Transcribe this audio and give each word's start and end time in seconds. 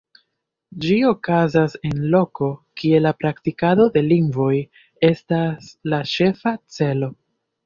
Ĝi 0.85 0.93
okazas 1.09 1.75
en 1.89 1.93
loko, 2.15 2.49
kie 2.81 3.01
la 3.07 3.11
praktikado 3.19 3.85
de 3.99 4.03
lingvoj 4.07 4.57
estas 5.11 5.71
la 5.95 6.01
ĉefa 6.15 6.57
celo. 6.79 7.13